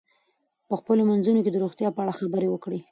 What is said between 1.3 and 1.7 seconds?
کې د